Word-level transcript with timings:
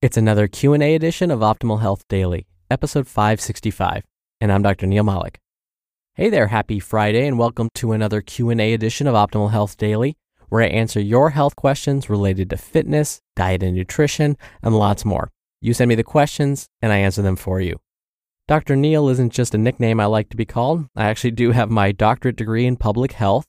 It's 0.00 0.16
another 0.16 0.46
Q&A 0.46 0.94
edition 0.94 1.28
of 1.32 1.40
Optimal 1.40 1.80
Health 1.80 2.04
Daily, 2.08 2.46
episode 2.70 3.08
565, 3.08 4.04
and 4.40 4.52
I'm 4.52 4.62
Dr. 4.62 4.86
Neal 4.86 5.02
Malik. 5.02 5.40
Hey 6.14 6.30
there, 6.30 6.46
happy 6.46 6.78
Friday 6.78 7.26
and 7.26 7.36
welcome 7.36 7.68
to 7.74 7.90
another 7.90 8.20
Q&A 8.20 8.74
edition 8.74 9.08
of 9.08 9.16
Optimal 9.16 9.50
Health 9.50 9.76
Daily, 9.76 10.16
where 10.50 10.62
I 10.62 10.68
answer 10.68 11.00
your 11.00 11.30
health 11.30 11.56
questions 11.56 12.08
related 12.08 12.48
to 12.50 12.56
fitness, 12.56 13.20
diet 13.34 13.64
and 13.64 13.74
nutrition, 13.74 14.36
and 14.62 14.78
lots 14.78 15.04
more. 15.04 15.32
You 15.60 15.74
send 15.74 15.88
me 15.88 15.96
the 15.96 16.04
questions 16.04 16.68
and 16.80 16.92
I 16.92 16.98
answer 16.98 17.22
them 17.22 17.34
for 17.34 17.60
you. 17.60 17.80
Dr. 18.46 18.76
Neal 18.76 19.08
isn't 19.08 19.32
just 19.32 19.52
a 19.52 19.58
nickname 19.58 19.98
I 19.98 20.06
like 20.06 20.28
to 20.28 20.36
be 20.36 20.46
called. 20.46 20.86
I 20.94 21.06
actually 21.06 21.32
do 21.32 21.50
have 21.50 21.70
my 21.70 21.90
doctorate 21.90 22.36
degree 22.36 22.66
in 22.66 22.76
public 22.76 23.14
health. 23.14 23.46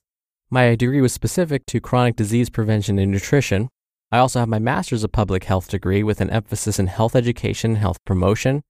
My 0.50 0.74
degree 0.74 1.00
was 1.00 1.12
specific 1.12 1.64
to 1.66 1.78
chronic 1.78 2.16
disease 2.16 2.50
prevention 2.50 2.98
and 2.98 3.12
nutrition, 3.12 3.68
I 4.12 4.18
also 4.18 4.40
have 4.40 4.48
my 4.48 4.58
master's 4.58 5.04
of 5.04 5.12
public 5.12 5.44
health 5.44 5.68
degree 5.68 6.02
with 6.02 6.20
an 6.20 6.30
emphasis 6.30 6.80
in 6.80 6.88
health 6.88 7.14
education 7.14 7.72
and 7.72 7.78
health 7.78 7.98
promotion. 8.04 8.62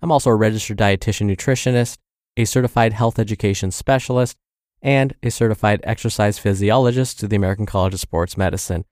I'm 0.00 0.10
also 0.10 0.30
a 0.30 0.34
registered 0.34 0.78
dietitian 0.78 1.30
nutritionist, 1.30 1.98
a 2.36 2.46
certified 2.46 2.94
health 2.94 3.18
education 3.18 3.70
specialist, 3.70 4.36
and 4.80 5.14
a 5.22 5.30
certified 5.30 5.80
exercise 5.84 6.38
physiologist 6.38 7.20
to 7.20 7.28
the 7.28 7.36
American 7.36 7.66
College 7.66 7.92
of 7.92 8.00
Sports 8.00 8.38
Medicine. 8.38 8.84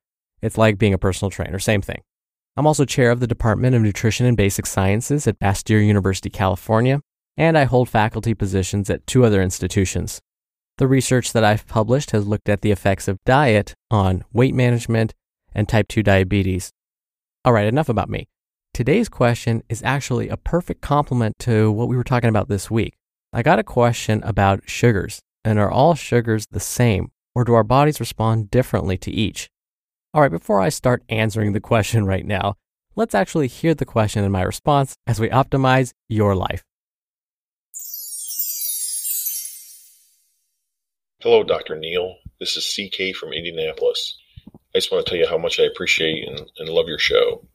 It's 0.43 0.59
like 0.59 0.77
being 0.77 0.93
a 0.93 0.99
personal 0.99 1.31
trainer, 1.31 1.59
same 1.59 1.81
thing. 1.81 2.03
I'm 2.57 2.67
also 2.67 2.85
chair 2.85 3.11
of 3.11 3.21
the 3.21 3.27
Department 3.27 3.75
of 3.75 3.83
Nutrition 3.83 4.27
and 4.27 4.37
Basic 4.37 4.67
Sciences 4.67 5.27
at 5.27 5.39
Bastyr 5.39 5.85
University, 5.85 6.29
California, 6.29 7.01
and 7.37 7.57
I 7.57 7.65
hold 7.65 7.89
faculty 7.89 8.35
positions 8.35 8.91
at 8.91 9.07
two 9.07 9.25
other 9.25 9.43
institutions. 9.43 10.21
The 10.77 10.87
research 10.87 11.33
that 11.33 11.45
I've 11.45 11.67
published 11.67 12.11
has 12.11 12.27
looked 12.27 12.49
at 12.49 12.61
the 12.61 12.73
effects 12.73 13.09
of 13.09 13.25
diet 13.25 13.75
on 13.91 14.25
weight 14.33 14.55
management, 14.55 15.15
and 15.55 15.69
type 15.69 15.89
2 15.89 16.03
diabetes. 16.03 16.73
All 17.45 17.53
right, 17.53 17.67
enough 17.67 17.89
about 17.89 18.09
me. 18.09 18.27
Today's 18.73 19.09
question 19.09 19.63
is 19.69 19.83
actually 19.85 20.29
a 20.29 20.37
perfect 20.37 20.81
complement 20.81 21.39
to 21.41 21.71
what 21.71 21.89
we 21.89 21.97
were 21.97 22.05
talking 22.05 22.29
about 22.29 22.49
this 22.49 22.71
week. 22.71 22.95
I 23.33 23.43
got 23.43 23.59
a 23.59 23.65
question 23.65 24.23
about 24.25 24.69
sugars, 24.69 25.21
and 25.45 25.59
are 25.59 25.71
all 25.71 25.95
sugars 25.95 26.47
the 26.51 26.61
same, 26.61 27.11
or 27.35 27.45
do 27.45 27.55
our 27.55 27.65
bodies 27.65 28.01
respond 28.01 28.51
differently 28.51 28.97
to 28.99 29.11
each? 29.11 29.49
All 30.13 30.23
right, 30.23 30.31
before 30.31 30.61
I 30.61 30.71
start 30.71 31.03
answering 31.09 31.53
the 31.53 31.61
question 31.61 32.07
right 32.15 32.27
now, 32.27 32.55
let's 32.97 33.15
actually 33.15 33.49
hear 33.49 33.75
the 33.75 33.85
question 33.85 34.25
and 34.25 34.33
my 34.33 34.43
response 34.43 34.97
as 35.07 35.21
we 35.21 35.29
optimize 35.29 35.93
your 36.09 36.35
life. 36.35 36.65
Hello, 41.21 41.43
Dr. 41.43 41.77
Neal. 41.77 42.17
This 42.39 42.57
is 42.57 42.67
CK 42.67 43.17
from 43.17 43.33
Indianapolis. 43.33 44.19
I 44.75 44.79
just 44.79 44.91
want 44.91 45.07
to 45.07 45.11
tell 45.11 45.19
you 45.19 45.29
how 45.29 45.39
much 45.39 45.61
I 45.61 45.65
appreciate 45.65 46.27
and, 46.27 46.51
and 46.59 46.69
love 46.69 46.89
your 46.89 46.99
show. 46.99 47.47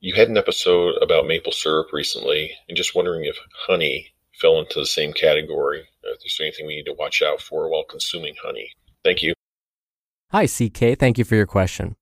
You 0.00 0.14
had 0.14 0.28
an 0.28 0.36
episode 0.36 0.96
about 1.00 1.26
maple 1.26 1.52
syrup 1.52 1.86
recently, 1.90 2.50
and 2.68 2.76
just 2.76 2.94
wondering 2.94 3.24
if 3.24 3.38
honey 3.66 4.12
fell 4.38 4.58
into 4.58 4.78
the 4.78 4.86
same 4.86 5.14
category. 5.14 5.80
Uh, 6.04 6.12
if 6.12 6.20
there's 6.20 6.38
anything 6.38 6.66
we 6.66 6.76
need 6.76 6.84
to 6.84 6.92
watch 6.92 7.22
out 7.22 7.40
for 7.40 7.70
while 7.70 7.84
consuming 7.84 8.34
honey. 8.42 8.70
Thank 9.02 9.22
you. 9.22 9.32
Hi, 10.32 10.46
CK. 10.46 10.98
Thank 10.98 11.16
you 11.16 11.24
for 11.24 11.34
your 11.34 11.46
question. 11.46 11.96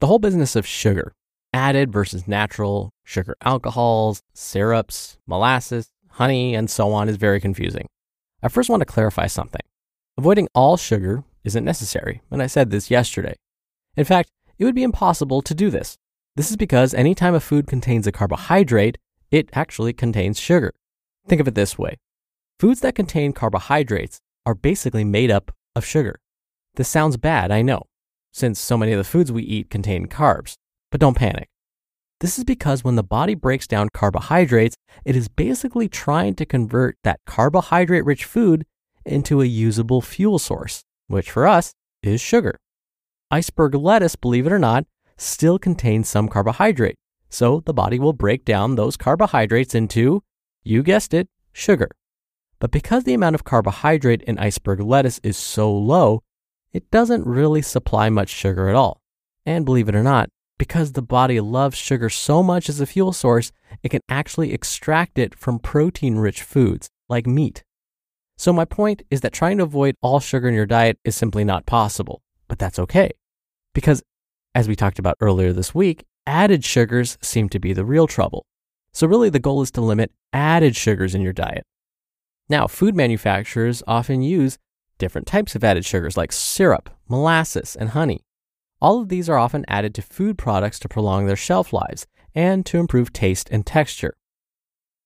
The 0.00 0.08
whole 0.08 0.18
business 0.18 0.56
of 0.56 0.66
sugar, 0.66 1.12
added 1.52 1.92
versus 1.92 2.26
natural, 2.26 2.90
sugar 3.04 3.36
alcohols, 3.42 4.22
syrups, 4.34 5.18
molasses, 5.26 5.88
honey, 6.10 6.56
and 6.56 6.68
so 6.68 6.92
on, 6.92 7.08
is 7.08 7.16
very 7.16 7.38
confusing. 7.38 7.86
I 8.42 8.48
first 8.48 8.68
want 8.68 8.80
to 8.80 8.86
clarify 8.86 9.28
something. 9.28 9.62
Avoiding 10.18 10.48
all 10.52 10.76
sugar 10.76 11.22
isn't 11.44 11.64
necessary, 11.64 12.22
and 12.30 12.42
I 12.42 12.48
said 12.48 12.70
this 12.70 12.90
yesterday. 12.90 13.36
In 13.96 14.04
fact, 14.04 14.30
it 14.58 14.64
would 14.64 14.74
be 14.74 14.82
impossible 14.82 15.42
to 15.42 15.54
do 15.54 15.70
this. 15.70 15.96
This 16.36 16.50
is 16.50 16.56
because 16.56 16.92
anytime 16.92 17.34
a 17.34 17.40
food 17.40 17.66
contains 17.66 18.06
a 18.06 18.12
carbohydrate, 18.12 18.98
it 19.30 19.48
actually 19.54 19.92
contains 19.92 20.38
sugar. 20.38 20.72
Think 21.26 21.40
of 21.40 21.48
it 21.48 21.54
this 21.54 21.78
way 21.78 21.96
foods 22.58 22.80
that 22.80 22.94
contain 22.94 23.32
carbohydrates 23.32 24.20
are 24.44 24.54
basically 24.54 25.04
made 25.04 25.30
up 25.30 25.52
of 25.74 25.84
sugar. 25.84 26.18
This 26.76 26.88
sounds 26.88 27.16
bad, 27.16 27.50
I 27.50 27.62
know, 27.62 27.82
since 28.32 28.60
so 28.60 28.78
many 28.78 28.92
of 28.92 28.98
the 28.98 29.04
foods 29.04 29.32
we 29.32 29.42
eat 29.42 29.70
contain 29.70 30.06
carbs, 30.06 30.54
but 30.90 31.00
don't 31.00 31.16
panic. 31.16 31.48
This 32.20 32.38
is 32.38 32.44
because 32.44 32.82
when 32.82 32.96
the 32.96 33.02
body 33.02 33.34
breaks 33.34 33.66
down 33.66 33.90
carbohydrates, 33.90 34.76
it 35.04 35.16
is 35.16 35.28
basically 35.28 35.88
trying 35.88 36.34
to 36.36 36.46
convert 36.46 36.96
that 37.04 37.20
carbohydrate 37.26 38.06
rich 38.06 38.24
food 38.24 38.64
into 39.04 39.42
a 39.42 39.46
usable 39.46 40.00
fuel 40.00 40.38
source, 40.38 40.82
which 41.08 41.30
for 41.30 41.46
us 41.46 41.72
is 42.02 42.20
sugar. 42.20 42.58
Iceberg 43.30 43.74
lettuce, 43.74 44.14
believe 44.14 44.46
it 44.46 44.52
or 44.52 44.58
not, 44.58 44.86
still 45.16 45.58
contains 45.58 46.08
some 46.08 46.28
carbohydrate. 46.28 46.96
So 47.28 47.60
the 47.66 47.74
body 47.74 47.98
will 47.98 48.12
break 48.12 48.44
down 48.44 48.76
those 48.76 48.96
carbohydrates 48.96 49.74
into, 49.74 50.22
you 50.62 50.84
guessed 50.84 51.12
it, 51.12 51.28
sugar. 51.52 51.90
But 52.60 52.70
because 52.70 53.02
the 53.02 53.14
amount 53.14 53.34
of 53.34 53.42
carbohydrate 53.42 54.22
in 54.22 54.38
iceberg 54.38 54.80
lettuce 54.80 55.18
is 55.24 55.36
so 55.36 55.72
low, 55.72 56.22
it 56.72 56.88
doesn't 56.92 57.26
really 57.26 57.62
supply 57.62 58.10
much 58.10 58.28
sugar 58.28 58.68
at 58.68 58.76
all. 58.76 59.00
And 59.44 59.64
believe 59.64 59.88
it 59.88 59.96
or 59.96 60.04
not, 60.04 60.28
because 60.56 60.92
the 60.92 61.02
body 61.02 61.40
loves 61.40 61.76
sugar 61.76 62.08
so 62.08 62.44
much 62.44 62.68
as 62.68 62.80
a 62.80 62.86
fuel 62.86 63.12
source, 63.12 63.50
it 63.82 63.88
can 63.88 64.00
actually 64.08 64.52
extract 64.52 65.18
it 65.18 65.36
from 65.36 65.58
protein 65.58 66.16
rich 66.16 66.42
foods 66.42 66.88
like 67.08 67.26
meat. 67.26 67.64
So, 68.38 68.52
my 68.52 68.64
point 68.64 69.02
is 69.10 69.22
that 69.22 69.32
trying 69.32 69.58
to 69.58 69.64
avoid 69.64 69.96
all 70.02 70.20
sugar 70.20 70.46
in 70.48 70.54
your 70.54 70.66
diet 70.66 70.98
is 71.04 71.16
simply 71.16 71.42
not 71.42 71.66
possible 71.66 72.22
but 72.48 72.58
that's 72.58 72.78
okay. 72.78 73.10
Because, 73.74 74.02
as 74.54 74.68
we 74.68 74.76
talked 74.76 74.98
about 74.98 75.16
earlier 75.20 75.52
this 75.52 75.74
week, 75.74 76.04
added 76.26 76.64
sugars 76.64 77.18
seem 77.20 77.48
to 77.50 77.58
be 77.58 77.72
the 77.72 77.84
real 77.84 78.06
trouble. 78.06 78.46
So, 78.92 79.06
really, 79.06 79.30
the 79.30 79.38
goal 79.38 79.62
is 79.62 79.70
to 79.72 79.80
limit 79.80 80.12
added 80.32 80.76
sugars 80.76 81.14
in 81.14 81.20
your 81.22 81.32
diet. 81.32 81.64
Now, 82.48 82.66
food 82.66 82.94
manufacturers 82.94 83.82
often 83.86 84.22
use 84.22 84.58
different 84.98 85.26
types 85.26 85.54
of 85.54 85.64
added 85.64 85.84
sugars 85.84 86.16
like 86.16 86.32
syrup, 86.32 86.90
molasses, 87.08 87.76
and 87.76 87.90
honey. 87.90 88.24
All 88.80 89.00
of 89.00 89.08
these 89.08 89.28
are 89.28 89.38
often 89.38 89.64
added 89.68 89.94
to 89.94 90.02
food 90.02 90.38
products 90.38 90.78
to 90.80 90.88
prolong 90.88 91.26
their 91.26 91.36
shelf 91.36 91.72
lives 91.72 92.06
and 92.34 92.64
to 92.66 92.78
improve 92.78 93.12
taste 93.12 93.48
and 93.50 93.66
texture. 93.66 94.14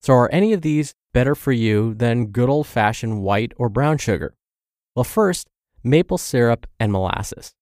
So, 0.03 0.15
are 0.15 0.31
any 0.33 0.53
of 0.53 0.63
these 0.63 0.95
better 1.13 1.35
for 1.35 1.53
you 1.53 1.95
than 1.95 2.27
good 2.27 2.49
old 2.49 2.67
fashioned 2.67 3.23
white 3.23 3.53
or 3.57 3.69
brown 3.69 3.99
sugar? 3.99 4.35
Well, 4.95 5.05
first, 5.05 5.49
maple 5.83 6.19
syrup, 6.19 6.67
and 6.79 6.93
molasses. 6.93 7.53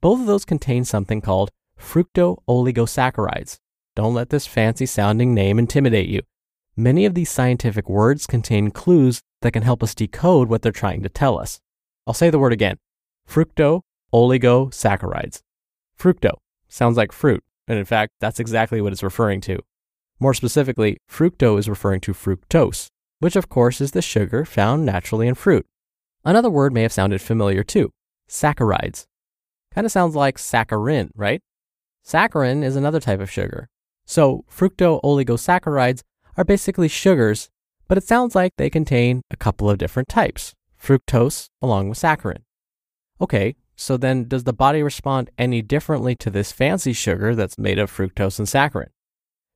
Both 0.00 0.20
of 0.20 0.26
those 0.26 0.44
contain 0.44 0.84
something 0.84 1.20
called 1.20 1.50
fructooligosaccharides. 1.78 3.58
Don't 3.94 4.14
let 4.14 4.30
this 4.30 4.46
fancy 4.46 4.86
sounding 4.86 5.34
name 5.34 5.58
intimidate 5.58 6.08
you. 6.08 6.22
Many 6.76 7.04
of 7.04 7.14
these 7.14 7.30
scientific 7.30 7.88
words 7.88 8.26
contain 8.26 8.70
clues 8.70 9.20
that 9.42 9.52
can 9.52 9.62
help 9.62 9.82
us 9.82 9.94
decode 9.94 10.48
what 10.48 10.62
they're 10.62 10.72
trying 10.72 11.02
to 11.02 11.08
tell 11.08 11.38
us. 11.38 11.60
I'll 12.06 12.14
say 12.14 12.30
the 12.30 12.38
word 12.38 12.52
again 12.52 12.78
fructooligosaccharides. 13.28 15.40
Fructo 15.98 16.32
sounds 16.68 16.96
like 16.96 17.12
fruit, 17.12 17.42
and 17.68 17.78
in 17.78 17.84
fact, 17.84 18.12
that's 18.20 18.40
exactly 18.40 18.80
what 18.80 18.92
it's 18.92 19.02
referring 19.02 19.40
to. 19.42 19.58
More 20.18 20.34
specifically, 20.34 20.98
fructo 21.10 21.58
is 21.58 21.68
referring 21.68 22.00
to 22.02 22.12
fructose, 22.12 22.88
which 23.18 23.34
of 23.36 23.48
course 23.48 23.80
is 23.80 23.92
the 23.92 24.02
sugar 24.02 24.44
found 24.44 24.86
naturally 24.86 25.28
in 25.28 25.34
fruit. 25.34 25.66
Another 26.24 26.50
word 26.50 26.72
may 26.72 26.82
have 26.82 26.92
sounded 26.92 27.20
familiar 27.20 27.62
too 27.62 27.92
saccharides. 28.28 29.06
Kind 29.74 29.84
of 29.84 29.92
sounds 29.92 30.14
like 30.14 30.38
saccharin, 30.38 31.10
right? 31.14 31.42
Saccharin 32.04 32.62
is 32.62 32.76
another 32.76 33.00
type 33.00 33.20
of 33.20 33.30
sugar. 33.30 33.68
So, 34.06 34.44
fructooligosaccharides 34.50 36.02
are 36.36 36.44
basically 36.44 36.88
sugars, 36.88 37.50
but 37.88 37.98
it 37.98 38.04
sounds 38.04 38.34
like 38.34 38.52
they 38.56 38.70
contain 38.70 39.22
a 39.30 39.36
couple 39.36 39.68
of 39.68 39.78
different 39.78 40.08
types 40.08 40.54
fructose 40.80 41.48
along 41.60 41.88
with 41.88 41.98
saccharin. 41.98 42.42
Okay, 43.20 43.54
so 43.76 43.96
then 43.96 44.26
does 44.26 44.44
the 44.44 44.52
body 44.52 44.82
respond 44.82 45.30
any 45.38 45.62
differently 45.62 46.16
to 46.16 46.30
this 46.30 46.52
fancy 46.52 46.92
sugar 46.92 47.34
that's 47.34 47.58
made 47.58 47.78
of 47.78 47.90
fructose 47.90 48.38
and 48.38 48.48
saccharin? 48.48 48.88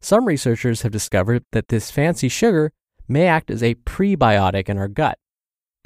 Some 0.00 0.27
researchers 0.27 0.83
have 0.83 0.93
discovered 0.93 1.45
that 1.53 1.68
this 1.68 1.91
fancy 1.91 2.28
sugar 2.28 2.72
may 3.09 3.27
act 3.27 3.51
as 3.51 3.63
a 3.63 3.74
prebiotic 3.74 4.68
in 4.68 4.78
our 4.78 4.89
gut. 4.89 5.18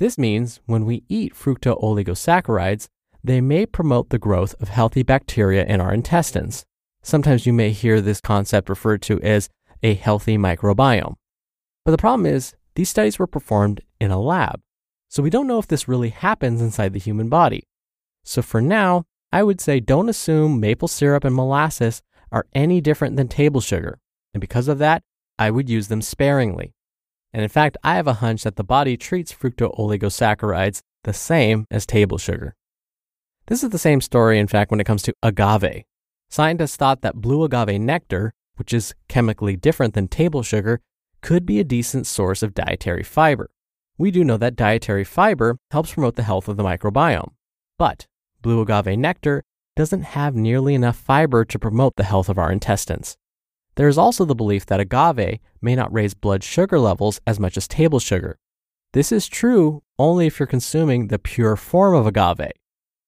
This 0.00 0.17
means 0.17 0.61
when 0.64 0.87
we 0.87 1.05
eat 1.11 1.35
fructo 1.35 1.79
oligosaccharides, 1.79 2.88
they 3.23 3.43
may 3.43 3.67
promote 3.67 4.08
the 4.08 4.19
growth 4.19 4.55
of 4.58 4.70
healthy 4.70 5.02
bacteria 5.02 5.62
in 5.67 5.79
our 5.79 5.93
intestines. 5.93 6.64
Sometimes 7.02 7.44
you 7.44 7.52
may 7.52 7.70
hear 7.70 8.00
this 8.00 8.23
concept 8.23 8.70
referred 8.70 9.02
to 9.02 9.20
as 9.20 9.50
a 9.82 9.93
healthy 9.93 10.38
microbiome. 10.38 11.17
But 11.85 11.91
the 11.91 11.99
problem 11.99 12.25
is, 12.25 12.55
these 12.76 12.88
studies 12.88 13.19
were 13.19 13.26
performed 13.26 13.82
in 14.00 14.11
a 14.11 14.19
lab, 14.19 14.62
so 15.11 15.23
we 15.23 15.29
don't 15.29 15.47
know 15.47 15.58
if 15.58 15.69
this 15.69 15.87
really 15.87 16.08
happens 16.08 16.62
inside 16.62 16.94
the 16.94 16.99
human 16.99 17.29
body. 17.29 17.64
So 18.25 18.41
for 18.41 18.62
now, 18.62 19.05
I 19.31 19.43
would 19.43 19.61
say 19.61 19.81
don't 19.81 20.08
assume 20.08 20.61
maple 20.61 20.88
syrup 20.88 21.25
and 21.25 21.37
molasses 21.37 22.00
are 22.32 22.46
any 22.55 22.81
different 22.81 23.17
than 23.17 23.29
table 23.29 23.61
sugar, 23.61 23.99
and 24.32 24.41
because 24.41 24.67
of 24.67 24.79
that, 24.79 25.03
I 25.38 25.50
would 25.50 25.69
use 25.69 25.88
them 25.88 26.00
sparingly. 26.00 26.73
And 27.32 27.43
in 27.43 27.49
fact, 27.49 27.77
I 27.85 27.94
have 27.94 28.06
a 28.06 28.15
hunch 28.15 28.43
that 28.43 28.56
the 28.56 28.65
body 28.65 28.97
treats 28.97 29.32
fructooligosaccharides 29.32 30.81
the 31.05 31.12
same 31.12 31.67
as 31.71 31.87
table 31.87 32.19
sugar. 32.19 32.55
This 33.47 33.62
is 33.62 33.71
the 33.71 33.79
same 33.79 34.00
story, 34.00 34.38
in 34.38 34.47
fact, 34.47 34.71
when 34.71 34.81
it 34.81 34.85
comes 34.85 35.03
to 35.03 35.15
agave. 35.23 35.85
Scientists 36.29 36.77
thought 36.77 37.03
that 37.03 37.17
blue 37.17 37.44
agave 37.44 37.81
nectar 37.81 38.32
which 38.61 38.75
is 38.75 38.94
chemically 39.09 39.56
different 39.56 39.94
than 39.94 40.06
table 40.06 40.43
sugar, 40.43 40.82
could 41.23 41.47
be 41.47 41.59
a 41.59 41.65
decent 41.65 42.06
source 42.06 42.43
of 42.43 42.53
dietary 42.53 43.03
fiber. 43.03 43.49
We 43.97 44.11
do 44.11 44.23
know 44.23 44.37
that 44.37 44.55
dietary 44.55 45.03
fiber 45.03 45.56
helps 45.71 45.94
promote 45.94 46.17
the 46.17 46.25
health 46.25 46.47
of 46.47 46.59
the 46.59 46.62
microbiome. 46.62 47.32
But 47.79 48.06
blue 48.43 48.61
agave 48.61 48.99
nectar 48.99 49.44
doesn't 49.77 50.03
have 50.03 50.35
nearly 50.35 50.75
enough 50.75 50.99
fiber 50.99 51.43
to 51.47 51.59
promote 51.59 51.97
the 51.97 52.05
health 52.05 52.29
of 52.29 52.37
our 52.37 52.53
intestines. 52.53 53.17
There 53.81 53.88
is 53.88 53.97
also 53.97 54.27
the 54.27 54.35
belief 54.35 54.67
that 54.67 54.79
agave 54.79 55.38
may 55.62 55.75
not 55.75 55.91
raise 55.91 56.12
blood 56.12 56.44
sugar 56.44 56.79
levels 56.79 57.19
as 57.27 57.41
much 57.41 57.56
as 57.56 57.67
table 57.67 57.99
sugar. 57.99 58.38
This 58.93 59.11
is 59.11 59.27
true 59.27 59.82
only 59.99 60.27
if 60.27 60.38
you're 60.38 60.47
consuming 60.47 61.06
the 61.06 61.19
pure 61.19 61.56
form 61.56 61.94
of 61.94 62.06
agave. 62.06 62.53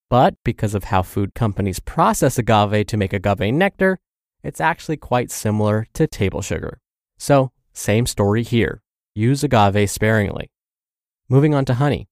But 0.08 0.34
because 0.44 0.74
of 0.74 0.84
how 0.84 1.02
food 1.02 1.34
companies 1.34 1.78
process 1.78 2.38
agave 2.38 2.86
to 2.86 2.96
make 2.96 3.12
agave 3.12 3.52
nectar, 3.52 3.98
it's 4.42 4.62
actually 4.62 4.96
quite 4.96 5.30
similar 5.30 5.88
to 5.92 6.06
table 6.06 6.40
sugar. 6.40 6.80
So, 7.18 7.52
same 7.74 8.06
story 8.06 8.42
here. 8.42 8.80
Use 9.14 9.44
agave 9.44 9.90
sparingly. 9.90 10.50
Moving 11.28 11.54
on 11.54 11.66
to 11.66 11.74
honey. 11.74 12.08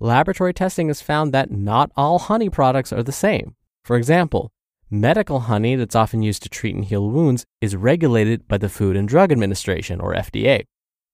Laboratory 0.00 0.54
testing 0.54 0.88
has 0.88 1.02
found 1.02 1.34
that 1.34 1.50
not 1.50 1.92
all 1.94 2.18
honey 2.20 2.48
products 2.48 2.90
are 2.90 3.02
the 3.02 3.12
same. 3.12 3.54
For 3.84 3.96
example, 3.96 4.50
medical 4.92 5.40
honey 5.40 5.74
that's 5.74 5.96
often 5.96 6.22
used 6.22 6.42
to 6.42 6.48
treat 6.48 6.74
and 6.74 6.84
heal 6.84 7.08
wounds 7.08 7.44
is 7.60 7.74
regulated 7.74 8.46
by 8.46 8.58
the 8.58 8.68
Food 8.68 8.94
and 8.94 9.08
Drug 9.08 9.32
Administration, 9.32 10.00
or 10.00 10.14
FDA. 10.14 10.64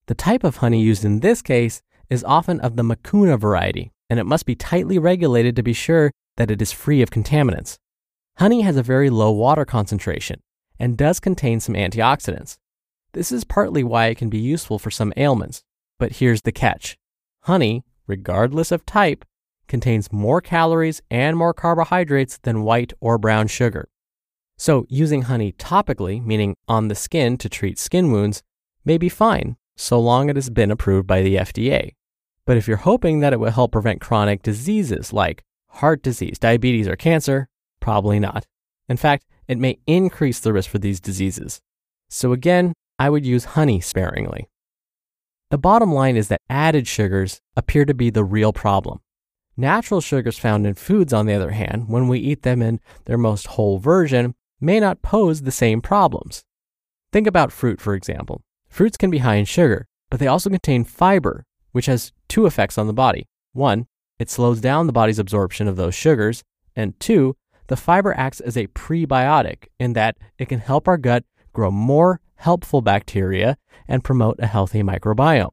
The 0.06 0.14
type 0.14 0.42
of 0.42 0.56
honey 0.56 0.82
used 0.82 1.04
in 1.04 1.20
this 1.20 1.40
case 1.40 1.80
is 2.10 2.24
often 2.24 2.58
of 2.60 2.76
the 2.76 2.82
manuka 2.82 3.36
variety, 3.36 3.92
and 4.10 4.18
it 4.18 4.26
must 4.26 4.46
be 4.46 4.56
tightly 4.56 4.98
regulated 4.98 5.54
to 5.56 5.62
be 5.62 5.72
sure 5.72 6.10
that 6.36 6.50
it 6.50 6.60
is 6.60 6.72
free 6.72 7.02
of 7.02 7.10
contaminants. 7.10 7.78
Honey 8.38 8.62
has 8.62 8.76
a 8.76 8.82
very 8.82 9.10
low 9.10 9.30
water 9.30 9.64
concentration 9.64 10.40
and 10.78 10.96
does 10.96 11.20
contain 11.20 11.60
some 11.60 11.74
antioxidants. 11.74 12.56
This 13.12 13.32
is 13.32 13.44
partly 13.44 13.82
why 13.82 14.06
it 14.06 14.18
can 14.18 14.28
be 14.28 14.38
useful 14.38 14.78
for 14.78 14.90
some 14.90 15.12
ailments. 15.16 15.62
But 15.98 16.16
here's 16.16 16.42
the 16.42 16.52
catch 16.52 16.96
honey, 17.42 17.84
regardless 18.06 18.70
of 18.70 18.86
type, 18.86 19.24
contains 19.68 20.12
more 20.12 20.40
calories 20.40 21.00
and 21.10 21.36
more 21.36 21.54
carbohydrates 21.54 22.38
than 22.38 22.62
white 22.62 22.92
or 23.00 23.18
brown 23.18 23.46
sugar. 23.46 23.88
So, 24.56 24.86
using 24.88 25.22
honey 25.22 25.52
topically, 25.52 26.24
meaning 26.24 26.56
on 26.66 26.88
the 26.88 26.94
skin 26.94 27.38
to 27.38 27.48
treat 27.48 27.78
skin 27.78 28.10
wounds, 28.10 28.42
may 28.84 28.98
be 28.98 29.08
fine 29.08 29.56
so 29.76 30.00
long 30.00 30.28
it 30.28 30.36
has 30.36 30.50
been 30.50 30.72
approved 30.72 31.06
by 31.06 31.22
the 31.22 31.36
FDA. 31.36 31.92
But 32.44 32.56
if 32.56 32.66
you're 32.66 32.78
hoping 32.78 33.20
that 33.20 33.32
it 33.32 33.38
will 33.38 33.52
help 33.52 33.72
prevent 33.72 34.00
chronic 34.00 34.42
diseases 34.42 35.12
like 35.12 35.44
heart 35.68 36.02
disease, 36.02 36.38
diabetes, 36.38 36.88
or 36.88 36.96
cancer, 36.96 37.48
probably 37.78 38.18
not. 38.18 38.46
In 38.88 38.96
fact, 38.96 39.26
it 39.46 39.58
may 39.58 39.78
increase 39.86 40.40
the 40.40 40.52
risk 40.52 40.70
for 40.70 40.78
these 40.78 41.00
diseases. 41.00 41.60
So, 42.08 42.32
again, 42.32 42.72
I 42.98 43.10
would 43.10 43.24
use 43.24 43.44
honey 43.44 43.80
sparingly. 43.80 44.48
The 45.50 45.58
bottom 45.58 45.92
line 45.92 46.16
is 46.16 46.28
that 46.28 46.40
added 46.50 46.88
sugars 46.88 47.40
appear 47.56 47.84
to 47.84 47.94
be 47.94 48.10
the 48.10 48.24
real 48.24 48.52
problem. 48.52 49.00
Natural 49.60 50.00
sugars 50.00 50.38
found 50.38 50.68
in 50.68 50.74
foods, 50.74 51.12
on 51.12 51.26
the 51.26 51.34
other 51.34 51.50
hand, 51.50 51.88
when 51.88 52.06
we 52.06 52.20
eat 52.20 52.42
them 52.42 52.62
in 52.62 52.78
their 53.06 53.18
most 53.18 53.48
whole 53.48 53.80
version, 53.80 54.36
may 54.60 54.78
not 54.78 55.02
pose 55.02 55.42
the 55.42 55.50
same 55.50 55.80
problems. 55.82 56.44
Think 57.12 57.26
about 57.26 57.50
fruit, 57.50 57.80
for 57.80 57.94
example. 57.94 58.40
Fruits 58.68 58.96
can 58.96 59.10
be 59.10 59.18
high 59.18 59.34
in 59.34 59.44
sugar, 59.46 59.88
but 60.10 60.20
they 60.20 60.28
also 60.28 60.48
contain 60.48 60.84
fiber, 60.84 61.44
which 61.72 61.86
has 61.86 62.12
two 62.28 62.46
effects 62.46 62.78
on 62.78 62.86
the 62.86 62.92
body. 62.92 63.26
One, 63.52 63.88
it 64.20 64.30
slows 64.30 64.60
down 64.60 64.86
the 64.86 64.92
body's 64.92 65.18
absorption 65.18 65.66
of 65.66 65.74
those 65.74 65.96
sugars, 65.96 66.44
and 66.76 66.98
two, 67.00 67.34
the 67.66 67.76
fiber 67.76 68.14
acts 68.16 68.38
as 68.38 68.56
a 68.56 68.68
prebiotic 68.68 69.66
in 69.80 69.94
that 69.94 70.18
it 70.38 70.48
can 70.48 70.60
help 70.60 70.86
our 70.86 70.98
gut 70.98 71.24
grow 71.52 71.72
more 71.72 72.20
helpful 72.36 72.80
bacteria 72.80 73.56
and 73.88 74.04
promote 74.04 74.36
a 74.38 74.46
healthy 74.46 74.84
microbiome. 74.84 75.50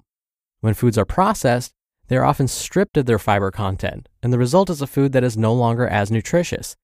When 0.60 0.76
foods 0.76 1.00
are 1.00 1.06
processed, 1.06 1.74
they 2.08 2.18
are 2.18 2.26
often 2.26 2.48
stripped 2.48 2.98
of 2.98 3.06
their 3.06 3.20
fiber 3.20 3.52
content, 3.52 4.10
and 4.22 4.32
the 4.32 4.38
result 4.38 4.70
is 4.70 4.82
a 4.82 4.88
food 4.88 5.12
that 5.14 5.24
is 5.24 5.38
no 5.38 5.54
longer 5.54 5.88
as 5.88 6.12
nutritious. 6.12 6.76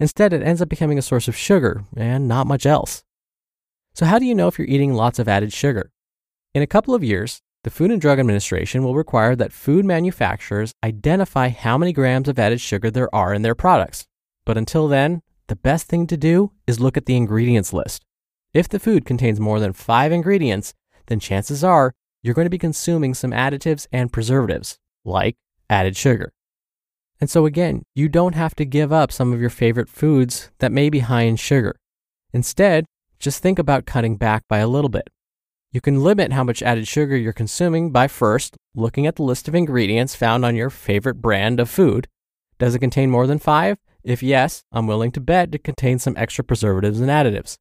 Instead, 0.00 0.32
it 0.32 0.42
ends 0.42 0.60
up 0.60 0.68
becoming 0.68 0.98
a 0.98 1.02
source 1.02 1.28
of 1.28 1.36
sugar 1.36 1.84
and 1.96 2.26
not 2.26 2.46
much 2.46 2.66
else. 2.66 3.04
So, 3.94 4.06
how 4.06 4.18
do 4.18 4.26
you 4.26 4.34
know 4.34 4.48
if 4.48 4.58
you're 4.58 4.66
eating 4.66 4.94
lots 4.94 5.18
of 5.18 5.28
added 5.28 5.52
sugar? 5.52 5.92
In 6.52 6.62
a 6.62 6.66
couple 6.66 6.94
of 6.94 7.04
years, 7.04 7.40
the 7.62 7.70
Food 7.70 7.90
and 7.90 8.00
Drug 8.00 8.18
Administration 8.18 8.82
will 8.82 8.94
require 8.94 9.34
that 9.36 9.52
food 9.52 9.84
manufacturers 9.84 10.74
identify 10.84 11.48
how 11.48 11.78
many 11.78 11.92
grams 11.92 12.28
of 12.28 12.38
added 12.38 12.60
sugar 12.60 12.90
there 12.90 13.14
are 13.14 13.32
in 13.32 13.42
their 13.42 13.54
products. 13.54 14.06
But 14.44 14.58
until 14.58 14.88
then, 14.88 15.22
the 15.46 15.56
best 15.56 15.86
thing 15.86 16.06
to 16.08 16.16
do 16.16 16.52
is 16.66 16.80
look 16.80 16.96
at 16.96 17.06
the 17.06 17.16
ingredients 17.16 17.72
list. 17.72 18.04
If 18.52 18.68
the 18.68 18.78
food 18.78 19.06
contains 19.06 19.40
more 19.40 19.60
than 19.60 19.72
five 19.72 20.12
ingredients, 20.12 20.74
then 21.06 21.20
chances 21.20 21.64
are 21.64 21.94
you're 22.24 22.34
going 22.34 22.46
to 22.46 22.50
be 22.50 22.58
consuming 22.58 23.12
some 23.12 23.32
additives 23.32 23.86
and 23.92 24.10
preservatives, 24.10 24.78
like 25.04 25.36
added 25.68 25.94
sugar. 25.94 26.32
And 27.20 27.28
so, 27.28 27.44
again, 27.44 27.82
you 27.94 28.08
don't 28.08 28.34
have 28.34 28.54
to 28.56 28.64
give 28.64 28.92
up 28.92 29.12
some 29.12 29.32
of 29.32 29.40
your 29.42 29.50
favorite 29.50 29.90
foods 29.90 30.50
that 30.58 30.72
may 30.72 30.88
be 30.88 31.00
high 31.00 31.22
in 31.22 31.36
sugar. 31.36 31.76
Instead, 32.32 32.86
just 33.18 33.42
think 33.42 33.58
about 33.58 33.84
cutting 33.84 34.16
back 34.16 34.42
by 34.48 34.58
a 34.58 34.66
little 34.66 34.88
bit. 34.88 35.10
You 35.70 35.82
can 35.82 36.02
limit 36.02 36.32
how 36.32 36.44
much 36.44 36.62
added 36.62 36.88
sugar 36.88 37.14
you're 37.14 37.34
consuming 37.34 37.90
by 37.90 38.08
first 38.08 38.56
looking 38.74 39.06
at 39.06 39.16
the 39.16 39.22
list 39.22 39.46
of 39.46 39.54
ingredients 39.54 40.14
found 40.14 40.46
on 40.46 40.56
your 40.56 40.70
favorite 40.70 41.20
brand 41.20 41.60
of 41.60 41.68
food. 41.68 42.08
Does 42.58 42.74
it 42.74 42.78
contain 42.78 43.10
more 43.10 43.26
than 43.26 43.38
five? 43.38 43.76
If 44.02 44.22
yes, 44.22 44.64
I'm 44.72 44.86
willing 44.86 45.12
to 45.12 45.20
bet 45.20 45.54
it 45.54 45.62
contains 45.62 46.02
some 46.02 46.16
extra 46.16 46.42
preservatives 46.42 47.00
and 47.00 47.10
additives. 47.10 47.58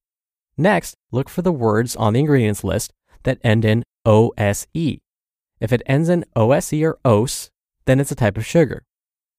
Next, 0.58 0.96
look 1.12 1.28
for 1.28 1.42
the 1.42 1.52
words 1.52 1.96
on 1.98 2.14
the 2.14 2.22
ingredients 2.22 2.64
list 2.64 2.94
that 3.24 3.40
end 3.44 3.66
in 3.66 3.84
OSE. 4.06 5.00
If 5.60 5.72
it 5.72 5.82
ends 5.86 6.10
in 6.10 6.26
OSE 6.36 6.74
or 6.82 6.98
OS, 7.06 7.50
then 7.86 8.00
it's 8.00 8.12
a 8.12 8.16
type 8.16 8.38
of 8.38 8.46
sugar. 8.46 8.86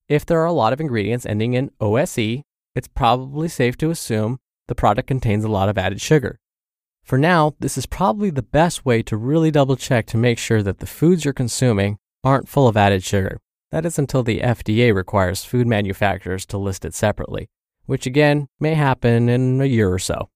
If 0.08 0.26
there 0.26 0.40
are 0.40 0.46
a 0.46 0.52
lot 0.52 0.72
of 0.72 0.80
ingredients 0.80 1.26
ending 1.26 1.54
in 1.54 1.70
OSE, 1.80 2.42
it's 2.74 2.88
probably 2.94 3.48
safe 3.48 3.76
to 3.78 3.90
assume 3.90 4.38
the 4.68 4.74
product 4.74 5.08
contains 5.08 5.44
a 5.44 5.48
lot 5.48 5.68
of 5.68 5.78
added 5.78 6.00
sugar. 6.00 6.38
For 7.02 7.18
now, 7.18 7.54
this 7.60 7.76
is 7.76 7.86
probably 7.86 8.30
the 8.30 8.42
best 8.42 8.84
way 8.86 9.02
to 9.02 9.16
really 9.16 9.50
double 9.50 9.76
check 9.76 10.06
to 10.06 10.16
make 10.16 10.38
sure 10.38 10.62
that 10.62 10.78
the 10.78 10.86
foods 10.86 11.24
you're 11.24 11.34
consuming 11.34 11.98
aren't 12.22 12.48
full 12.48 12.66
of 12.66 12.76
added 12.76 13.04
sugar. 13.04 13.40
That 13.70 13.84
is 13.84 13.98
until 13.98 14.22
the 14.22 14.40
FDA 14.40 14.94
requires 14.94 15.44
food 15.44 15.66
manufacturers 15.66 16.46
to 16.46 16.58
list 16.58 16.84
it 16.84 16.94
separately, 16.94 17.48
which 17.84 18.06
again 18.06 18.48
may 18.58 18.74
happen 18.74 19.28
in 19.28 19.60
a 19.60 19.66
year 19.66 19.92
or 19.92 19.98
so. 19.98 20.30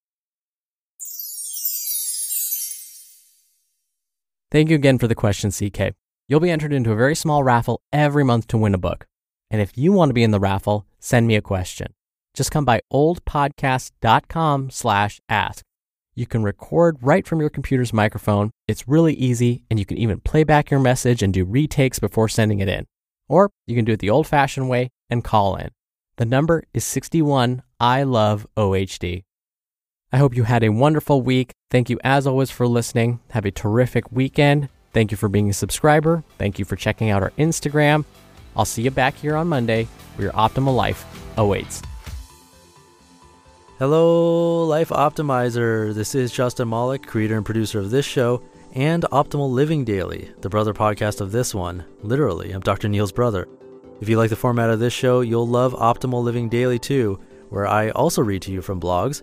Thank 4.50 4.70
you 4.70 4.76
again 4.76 4.96
for 4.96 5.06
the 5.06 5.14
question, 5.14 5.50
CK. 5.50 5.94
You'll 6.26 6.40
be 6.40 6.50
entered 6.50 6.72
into 6.72 6.90
a 6.90 6.96
very 6.96 7.14
small 7.14 7.42
raffle 7.44 7.82
every 7.92 8.24
month 8.24 8.46
to 8.48 8.56
win 8.58 8.74
a 8.74 8.78
book. 8.78 9.06
And 9.50 9.60
if 9.60 9.76
you 9.76 9.92
want 9.92 10.08
to 10.08 10.14
be 10.14 10.22
in 10.22 10.30
the 10.30 10.40
raffle, 10.40 10.86
send 10.98 11.26
me 11.26 11.36
a 11.36 11.42
question. 11.42 11.92
Just 12.32 12.50
come 12.50 12.64
by 12.64 12.80
oldpodcast.com 12.90 14.70
slash 14.70 15.20
ask. 15.28 15.64
You 16.14 16.26
can 16.26 16.42
record 16.42 16.96
right 17.02 17.26
from 17.26 17.40
your 17.40 17.50
computer's 17.50 17.92
microphone. 17.92 18.50
It's 18.66 18.88
really 18.88 19.14
easy, 19.14 19.64
and 19.70 19.78
you 19.78 19.84
can 19.84 19.98
even 19.98 20.20
play 20.20 20.44
back 20.44 20.70
your 20.70 20.80
message 20.80 21.22
and 21.22 21.32
do 21.32 21.44
retakes 21.44 21.98
before 21.98 22.28
sending 22.28 22.60
it 22.60 22.68
in. 22.68 22.86
Or 23.28 23.50
you 23.66 23.76
can 23.76 23.84
do 23.84 23.92
it 23.92 23.98
the 23.98 24.10
old 24.10 24.26
fashioned 24.26 24.70
way 24.70 24.88
and 25.10 25.22
call 25.22 25.56
in. 25.56 25.70
The 26.16 26.24
number 26.24 26.64
is 26.72 26.84
61 26.84 27.62
I 27.78 28.02
love 28.02 28.46
OHD. 28.56 29.24
I 30.10 30.16
hope 30.16 30.34
you 30.34 30.44
had 30.44 30.64
a 30.64 30.70
wonderful 30.70 31.20
week. 31.20 31.52
Thank 31.70 31.90
you, 31.90 31.98
as 32.02 32.26
always, 32.26 32.50
for 32.50 32.66
listening. 32.66 33.20
Have 33.30 33.44
a 33.44 33.50
terrific 33.50 34.10
weekend. 34.10 34.70
Thank 34.94 35.10
you 35.10 35.18
for 35.18 35.28
being 35.28 35.50
a 35.50 35.52
subscriber. 35.52 36.24
Thank 36.38 36.58
you 36.58 36.64
for 36.64 36.76
checking 36.76 37.10
out 37.10 37.22
our 37.22 37.32
Instagram. 37.32 38.06
I'll 38.56 38.64
see 38.64 38.80
you 38.80 38.90
back 38.90 39.14
here 39.16 39.36
on 39.36 39.48
Monday 39.48 39.86
where 40.16 40.24
your 40.24 40.32
optimal 40.32 40.74
life 40.74 41.04
awaits. 41.36 41.82
Hello, 43.78 44.64
Life 44.64 44.88
Optimizer. 44.88 45.92
This 45.92 46.14
is 46.14 46.32
Justin 46.32 46.70
Malik, 46.70 47.06
creator 47.06 47.36
and 47.36 47.44
producer 47.44 47.78
of 47.78 47.90
this 47.90 48.06
show 48.06 48.42
and 48.74 49.02
Optimal 49.12 49.50
Living 49.50 49.84
Daily, 49.84 50.32
the 50.40 50.48
brother 50.48 50.72
podcast 50.72 51.20
of 51.20 51.32
this 51.32 51.54
one. 51.54 51.84
Literally, 52.02 52.52
I'm 52.52 52.62
Dr. 52.62 52.88
Neal's 52.88 53.12
brother. 53.12 53.46
If 54.00 54.08
you 54.08 54.16
like 54.16 54.30
the 54.30 54.36
format 54.36 54.70
of 54.70 54.78
this 54.78 54.94
show, 54.94 55.20
you'll 55.20 55.46
love 55.46 55.74
Optimal 55.74 56.22
Living 56.22 56.48
Daily 56.48 56.78
too, 56.78 57.20
where 57.50 57.66
I 57.66 57.90
also 57.90 58.22
read 58.22 58.40
to 58.42 58.52
you 58.52 58.62
from 58.62 58.80
blogs 58.80 59.22